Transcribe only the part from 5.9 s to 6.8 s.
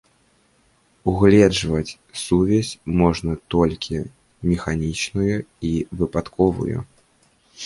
выпадковую.